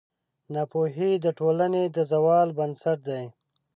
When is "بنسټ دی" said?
2.57-3.23